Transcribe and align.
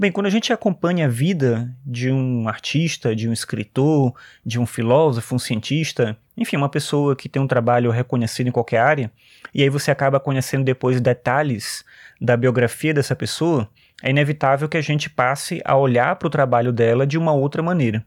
Bem, 0.00 0.12
quando 0.12 0.26
a 0.26 0.30
gente 0.30 0.52
acompanha 0.52 1.06
a 1.06 1.08
vida 1.08 1.74
de 1.84 2.08
um 2.08 2.48
artista, 2.48 3.16
de 3.16 3.28
um 3.28 3.32
escritor, 3.32 4.14
de 4.46 4.56
um 4.56 4.64
filósofo, 4.64 5.34
um 5.34 5.40
cientista, 5.40 6.16
enfim, 6.36 6.56
uma 6.56 6.68
pessoa 6.68 7.16
que 7.16 7.28
tem 7.28 7.42
um 7.42 7.48
trabalho 7.48 7.90
reconhecido 7.90 8.46
em 8.46 8.52
qualquer 8.52 8.78
área, 8.78 9.10
e 9.52 9.60
aí 9.60 9.68
você 9.68 9.90
acaba 9.90 10.20
conhecendo 10.20 10.62
depois 10.62 11.00
detalhes 11.00 11.84
da 12.20 12.36
biografia 12.36 12.94
dessa 12.94 13.16
pessoa, 13.16 13.68
é 14.02 14.10
inevitável 14.10 14.68
que 14.68 14.76
a 14.76 14.82
gente 14.82 15.10
passe 15.10 15.60
a 15.64 15.76
olhar 15.76 16.14
para 16.16 16.28
o 16.28 16.30
trabalho 16.30 16.72
dela 16.72 17.06
de 17.06 17.18
uma 17.18 17.32
outra 17.32 17.62
maneira. 17.62 18.04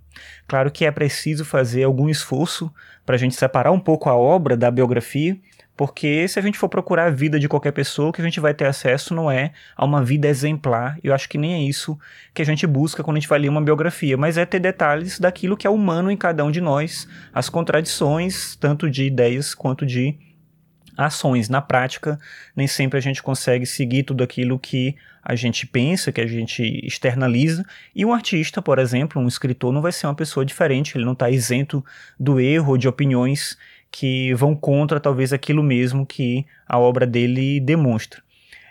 Claro 0.48 0.72
que 0.72 0.86
é 0.86 0.92
preciso 0.92 1.44
fazer 1.44 1.84
algum 1.84 2.08
esforço 2.08 2.74
para 3.06 3.16
a 3.16 3.20
gente 3.20 3.36
separar 3.36 3.72
um 3.72 3.80
pouco 3.80 4.10
a 4.10 4.16
obra 4.16 4.56
da 4.56 4.72
biografia, 4.72 5.38
porque 5.76 6.28
se 6.28 6.40
a 6.40 6.42
gente 6.42 6.58
for 6.58 6.70
procurar 6.70 7.08
a 7.08 7.10
vida 7.10 7.40
de 7.40 7.50
qualquer 7.50 7.72
pessoa, 7.72 8.10
o 8.10 8.14
que 8.14 8.22
a 8.22 8.24
gente 8.24 8.40
vai 8.40 8.54
ter 8.54 8.66
acesso 8.66 9.14
não 9.14 9.30
é 9.30 9.52
a 9.76 9.84
uma 9.84 10.04
vida 10.04 10.28
exemplar. 10.28 10.98
Eu 11.04 11.14
acho 11.14 11.28
que 11.28 11.38
nem 11.38 11.56
é 11.56 11.62
isso 11.62 12.00
que 12.34 12.42
a 12.42 12.46
gente 12.46 12.66
busca 12.66 13.04
quando 13.04 13.18
a 13.18 13.20
gente 13.20 13.30
vai 13.30 13.40
ler 13.40 13.50
uma 13.50 13.62
biografia, 13.62 14.16
mas 14.16 14.38
é 14.38 14.46
ter 14.46 14.60
detalhes 14.60 15.20
daquilo 15.20 15.58
que 15.58 15.68
é 15.68 15.70
humano 15.70 16.10
em 16.10 16.16
cada 16.16 16.46
um 16.46 16.52
de 16.52 16.62
nós, 16.62 17.08
as 17.34 17.50
contradições, 17.50 18.56
tanto 18.56 18.90
de 18.90 19.04
ideias 19.04 19.54
quanto 19.54 19.86
de 19.86 20.18
ações. 20.98 21.50
Na 21.50 21.62
prática, 21.62 22.20
nem 22.56 22.68
sempre 22.68 22.98
a 22.98 23.02
gente 23.02 23.22
consegue 23.22 23.66
seguir 23.66 24.04
tudo 24.04 24.24
aquilo 24.24 24.60
que 24.60 24.96
a 25.24 25.36
gente 25.36 25.68
pensa, 25.68 26.12
que 26.12 26.22
a 26.22 26.28
gente 26.28 26.64
externaliza. 26.86 27.64
E 27.96 28.06
um 28.06 28.14
artista, 28.14 28.62
por 28.62 28.80
exemplo, 28.80 29.22
um 29.22 29.28
escritor, 29.28 29.72
não 29.72 29.82
vai 29.82 29.92
ser 29.92 30.08
uma 30.08 30.16
pessoa 30.16 30.46
diferente, 30.46 30.98
ele 30.98 31.06
não 31.06 31.14
está 31.14 31.30
isento 31.30 31.84
do 32.20 32.40
erro 32.40 32.78
de 32.78 32.88
opiniões 32.88 33.58
que 33.92 34.34
vão 34.34 34.56
contra 34.56 35.00
talvez 35.00 35.34
aquilo 35.34 35.62
mesmo 35.62 36.06
que 36.06 36.46
a 36.68 36.80
obra 36.80 37.06
dele 37.06 37.60
demonstra. 37.60 38.22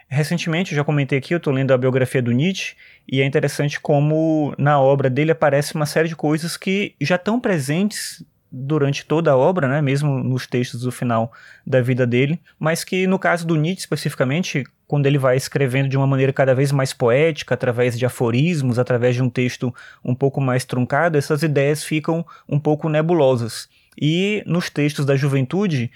Recentemente, 0.08 0.72
eu 0.72 0.76
já 0.76 0.82
comentei 0.82 1.18
aqui, 1.18 1.32
eu 1.32 1.38
estou 1.38 1.52
lendo 1.52 1.72
a 1.72 1.78
biografia 1.78 2.20
do 2.20 2.32
Nietzsche, 2.32 2.74
e 3.06 3.20
é 3.20 3.24
interessante 3.24 3.78
como 3.78 4.52
na 4.58 4.80
obra 4.80 5.08
dele 5.08 5.30
aparece 5.30 5.76
uma 5.76 5.86
série 5.86 6.08
de 6.08 6.16
coisas 6.16 6.56
que 6.56 6.96
já 7.00 7.14
estão 7.14 7.38
presentes 7.38 8.24
durante 8.50 9.04
toda 9.04 9.30
a 9.30 9.36
obra, 9.36 9.68
né, 9.68 9.80
mesmo 9.80 10.22
nos 10.22 10.46
textos 10.46 10.82
do 10.82 10.90
final 10.90 11.32
da 11.66 11.80
vida 11.80 12.06
dele, 12.06 12.40
mas 12.58 12.82
que 12.82 13.06
no 13.06 13.18
caso 13.18 13.46
do 13.46 13.56
Nietzsche 13.56 13.80
especificamente, 13.80 14.64
quando 14.86 15.06
ele 15.06 15.18
vai 15.18 15.36
escrevendo 15.36 15.88
de 15.88 15.96
uma 15.96 16.06
maneira 16.06 16.32
cada 16.32 16.54
vez 16.54 16.72
mais 16.72 16.92
poética, 16.92 17.54
através 17.54 17.96
de 17.98 18.04
aforismos, 18.04 18.78
através 18.78 19.14
de 19.14 19.22
um 19.22 19.30
texto 19.30 19.72
um 20.04 20.14
pouco 20.14 20.40
mais 20.40 20.64
truncado, 20.64 21.16
essas 21.16 21.42
ideias 21.42 21.84
ficam 21.84 22.26
um 22.48 22.58
pouco 22.58 22.88
nebulosas. 22.88 23.68
E 24.00 24.42
nos 24.46 24.70
textos 24.70 25.04
da 25.04 25.14
juventude, 25.14 25.90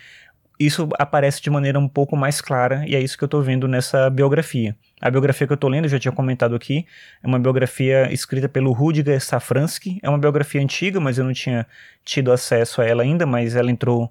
isso 0.58 0.88
aparece 0.98 1.42
de 1.42 1.50
maneira 1.50 1.78
um 1.78 1.88
pouco 1.88 2.16
mais 2.16 2.40
clara, 2.40 2.84
e 2.86 2.94
é 2.94 3.00
isso 3.00 3.18
que 3.18 3.24
eu 3.24 3.26
estou 3.26 3.42
vendo 3.42 3.66
nessa 3.66 4.08
biografia. 4.08 4.76
A 5.00 5.10
biografia 5.10 5.46
que 5.46 5.52
eu 5.52 5.56
estou 5.56 5.68
lendo, 5.68 5.86
eu 5.86 5.88
já 5.88 5.98
tinha 5.98 6.12
comentado 6.12 6.54
aqui, 6.54 6.86
é 7.22 7.26
uma 7.26 7.38
biografia 7.38 8.12
escrita 8.12 8.48
pelo 8.48 8.72
Rudiger 8.72 9.20
Safransky. 9.20 9.98
É 10.02 10.08
uma 10.08 10.18
biografia 10.18 10.60
antiga, 10.60 11.00
mas 11.00 11.18
eu 11.18 11.24
não 11.24 11.32
tinha 11.32 11.66
tido 12.04 12.32
acesso 12.32 12.80
a 12.80 12.84
ela 12.84 13.02
ainda, 13.02 13.26
mas 13.26 13.56
ela 13.56 13.70
entrou 13.70 14.10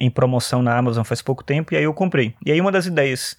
em 0.00 0.10
promoção 0.10 0.62
na 0.62 0.76
Amazon 0.76 1.04
faz 1.04 1.22
pouco 1.22 1.44
tempo, 1.44 1.74
e 1.74 1.76
aí 1.76 1.84
eu 1.84 1.94
comprei. 1.94 2.34
E 2.44 2.50
aí 2.50 2.60
uma 2.60 2.72
das 2.72 2.86
ideias 2.86 3.36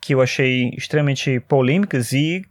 que 0.00 0.14
eu 0.14 0.20
achei 0.20 0.70
extremamente 0.76 1.40
polêmicas 1.40 2.12
e 2.12 2.44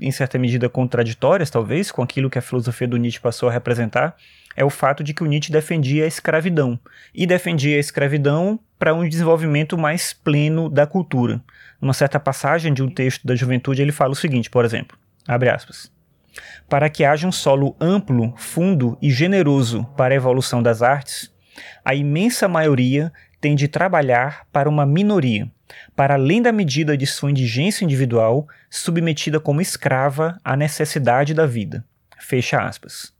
em 0.00 0.10
certa 0.10 0.38
medida 0.38 0.68
contraditórias, 0.68 1.50
talvez, 1.50 1.90
com 1.90 2.02
aquilo 2.02 2.30
que 2.30 2.38
a 2.38 2.42
filosofia 2.42 2.86
do 2.86 2.96
Nietzsche 2.96 3.20
passou 3.20 3.48
a 3.48 3.52
representar, 3.52 4.16
é 4.56 4.64
o 4.64 4.70
fato 4.70 5.04
de 5.04 5.14
que 5.14 5.22
o 5.22 5.26
Nietzsche 5.26 5.52
defendia 5.52 6.04
a 6.04 6.08
escravidão. 6.08 6.78
E 7.14 7.26
defendia 7.26 7.76
a 7.76 7.80
escravidão 7.80 8.58
para 8.78 8.94
um 8.94 9.08
desenvolvimento 9.08 9.76
mais 9.76 10.12
pleno 10.12 10.68
da 10.68 10.86
cultura. 10.86 11.40
Numa 11.80 11.92
certa 11.92 12.18
passagem 12.18 12.72
de 12.72 12.82
um 12.82 12.90
texto 12.90 13.26
da 13.26 13.36
juventude, 13.36 13.82
ele 13.82 13.92
fala 13.92 14.12
o 14.12 14.16
seguinte, 14.16 14.50
por 14.50 14.64
exemplo, 14.64 14.98
abre 15.26 15.48
aspas. 15.48 15.92
Para 16.68 16.88
que 16.88 17.04
haja 17.04 17.26
um 17.26 17.32
solo 17.32 17.76
amplo, 17.80 18.34
fundo 18.36 18.98
e 19.00 19.10
generoso 19.10 19.84
para 19.96 20.14
a 20.14 20.16
evolução 20.16 20.62
das 20.62 20.82
artes, 20.82 21.32
a 21.84 21.94
imensa 21.94 22.46
maioria 22.46 23.12
tem 23.40 23.54
de 23.54 23.68
trabalhar 23.68 24.46
para 24.52 24.68
uma 24.68 24.84
minoria, 24.84 25.50
para 25.94 26.14
além 26.14 26.42
da 26.42 26.52
medida 26.52 26.96
de 26.96 27.06
sua 27.06 27.30
indigência 27.30 27.84
individual, 27.84 28.48
submetida 28.70 29.38
como 29.38 29.60
escrava 29.60 30.38
à 30.44 30.56
necessidade 30.56 31.34
da 31.34 31.46
vida. 31.46 31.84
Fecha 32.18 32.60
aspas. 32.60 33.12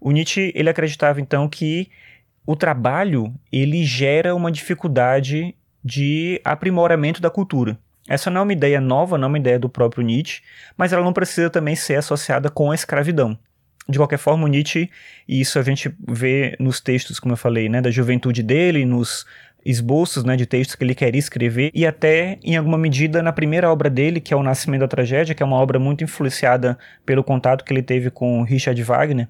O 0.00 0.10
Nietzsche 0.12 0.52
ele 0.54 0.70
acreditava 0.70 1.20
então 1.20 1.48
que 1.48 1.90
o 2.46 2.56
trabalho 2.56 3.34
ele 3.52 3.84
gera 3.84 4.34
uma 4.34 4.52
dificuldade 4.52 5.54
de 5.84 6.40
aprimoramento 6.44 7.20
da 7.20 7.30
cultura. 7.30 7.78
Essa 8.08 8.30
não 8.30 8.40
é 8.40 8.44
uma 8.44 8.52
ideia 8.52 8.80
nova, 8.80 9.18
não 9.18 9.26
é 9.26 9.28
uma 9.28 9.38
ideia 9.38 9.58
do 9.58 9.68
próprio 9.68 10.04
Nietzsche, 10.04 10.42
mas 10.76 10.92
ela 10.92 11.04
não 11.04 11.12
precisa 11.12 11.50
também 11.50 11.74
ser 11.74 11.96
associada 11.96 12.48
com 12.48 12.70
a 12.70 12.74
escravidão. 12.74 13.36
De 13.88 13.98
qualquer 13.98 14.18
forma, 14.18 14.44
o 14.44 14.48
Nietzsche, 14.48 14.90
e 15.28 15.40
isso 15.40 15.58
a 15.58 15.62
gente 15.62 15.94
vê 16.08 16.56
nos 16.58 16.80
textos, 16.80 17.20
como 17.20 17.34
eu 17.34 17.36
falei, 17.36 17.68
né, 17.68 17.80
da 17.80 17.90
juventude 17.90 18.42
dele, 18.42 18.84
nos 18.84 19.24
esboços 19.68 20.24
né, 20.24 20.36
de 20.36 20.46
textos 20.46 20.76
que 20.76 20.84
ele 20.84 20.94
queria 20.94 21.18
escrever, 21.18 21.70
e 21.74 21.86
até, 21.86 22.38
em 22.42 22.56
alguma 22.56 22.78
medida, 22.78 23.22
na 23.22 23.32
primeira 23.32 23.70
obra 23.70 23.90
dele, 23.90 24.20
que 24.20 24.32
é 24.32 24.36
O 24.36 24.42
Nascimento 24.42 24.80
da 24.80 24.88
Tragédia, 24.88 25.34
que 25.34 25.42
é 25.42 25.46
uma 25.46 25.56
obra 25.56 25.78
muito 25.78 26.04
influenciada 26.04 26.78
pelo 27.04 27.24
contato 27.24 27.64
que 27.64 27.72
ele 27.72 27.82
teve 27.82 28.10
com 28.10 28.42
Richard 28.42 28.80
Wagner, 28.82 29.28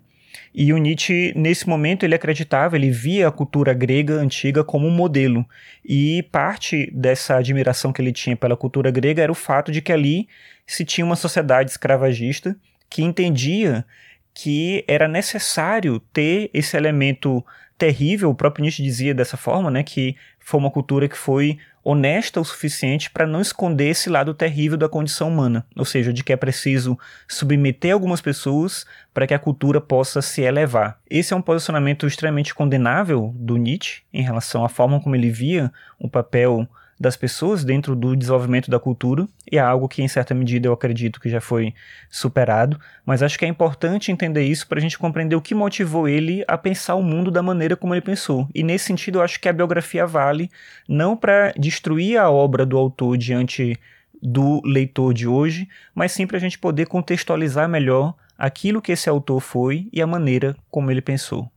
e 0.54 0.72
o 0.72 0.78
Nietzsche, 0.78 1.34
nesse 1.36 1.68
momento, 1.68 2.04
ele 2.04 2.14
acreditava, 2.14 2.76
ele 2.76 2.90
via 2.90 3.28
a 3.28 3.32
cultura 3.32 3.74
grega 3.74 4.14
antiga 4.14 4.64
como 4.64 4.86
um 4.86 4.90
modelo. 4.90 5.44
E 5.84 6.22
parte 6.32 6.90
dessa 6.94 7.36
admiração 7.36 7.92
que 7.92 8.00
ele 8.00 8.12
tinha 8.12 8.34
pela 8.34 8.56
cultura 8.56 8.90
grega 8.90 9.22
era 9.22 9.30
o 9.30 9.34
fato 9.34 9.70
de 9.70 9.82
que 9.82 9.92
ali 9.92 10.28
se 10.66 10.82
tinha 10.84 11.04
uma 11.04 11.16
sociedade 11.16 11.70
escravagista 11.70 12.56
que 12.88 13.02
entendia 13.02 13.84
que 14.32 14.84
era 14.86 15.08
necessário 15.08 16.00
ter 16.12 16.50
esse 16.52 16.76
elemento 16.76 17.44
terrível, 17.78 18.30
o 18.30 18.34
próprio 18.34 18.62
Nietzsche 18.62 18.82
dizia 18.82 19.14
dessa 19.14 19.36
forma, 19.36 19.70
né, 19.70 19.82
que 19.82 20.16
foi 20.40 20.58
uma 20.58 20.70
cultura 20.70 21.08
que 21.08 21.16
foi 21.16 21.58
honesta 21.84 22.40
o 22.40 22.44
suficiente 22.44 23.08
para 23.10 23.26
não 23.26 23.40
esconder 23.40 23.90
esse 23.90 24.10
lado 24.10 24.34
terrível 24.34 24.76
da 24.76 24.88
condição 24.88 25.28
humana, 25.28 25.64
ou 25.76 25.84
seja, 25.84 26.12
de 26.12 26.24
que 26.24 26.32
é 26.32 26.36
preciso 26.36 26.98
submeter 27.28 27.92
algumas 27.92 28.20
pessoas 28.20 28.84
para 29.14 29.24
que 29.24 29.34
a 29.34 29.38
cultura 29.38 29.80
possa 29.80 30.20
se 30.20 30.42
elevar. 30.42 30.98
Esse 31.08 31.32
é 31.32 31.36
um 31.36 31.42
posicionamento 31.42 32.06
extremamente 32.06 32.52
condenável 32.52 33.32
do 33.36 33.56
Nietzsche 33.56 34.02
em 34.12 34.22
relação 34.22 34.64
à 34.64 34.68
forma 34.68 35.00
como 35.00 35.14
ele 35.14 35.30
via 35.30 35.72
o 35.96 36.08
papel 36.08 36.68
das 36.98 37.16
pessoas 37.16 37.64
dentro 37.64 37.94
do 37.94 38.16
desenvolvimento 38.16 38.70
da 38.70 38.78
cultura, 38.78 39.28
e 39.50 39.58
é 39.58 39.60
algo 39.60 39.88
que, 39.88 40.02
em 40.02 40.08
certa 40.08 40.34
medida, 40.34 40.66
eu 40.66 40.72
acredito 40.72 41.20
que 41.20 41.28
já 41.28 41.40
foi 41.40 41.74
superado, 42.10 42.80
mas 43.04 43.22
acho 43.22 43.38
que 43.38 43.44
é 43.44 43.48
importante 43.48 44.10
entender 44.10 44.44
isso 44.44 44.66
para 44.66 44.78
a 44.78 44.80
gente 44.80 44.98
compreender 44.98 45.36
o 45.36 45.42
que 45.42 45.54
motivou 45.54 46.08
ele 46.08 46.42
a 46.48 46.56
pensar 46.56 46.94
o 46.94 47.02
mundo 47.02 47.30
da 47.30 47.42
maneira 47.42 47.76
como 47.76 47.94
ele 47.94 48.00
pensou. 48.00 48.48
E 48.54 48.62
nesse 48.62 48.86
sentido, 48.86 49.18
eu 49.18 49.22
acho 49.22 49.38
que 49.38 49.48
a 49.48 49.52
biografia 49.52 50.06
vale 50.06 50.50
não 50.88 51.16
para 51.16 51.52
destruir 51.58 52.18
a 52.18 52.30
obra 52.30 52.64
do 52.64 52.78
autor 52.78 53.16
diante 53.18 53.78
do 54.22 54.62
leitor 54.64 55.12
de 55.12 55.28
hoje, 55.28 55.68
mas 55.94 56.12
sim 56.12 56.26
para 56.26 56.38
a 56.38 56.40
gente 56.40 56.58
poder 56.58 56.86
contextualizar 56.86 57.68
melhor 57.68 58.14
aquilo 58.38 58.82
que 58.82 58.92
esse 58.92 59.08
autor 59.08 59.40
foi 59.40 59.88
e 59.92 60.00
a 60.00 60.06
maneira 60.06 60.56
como 60.70 60.90
ele 60.90 61.02
pensou. 61.02 61.50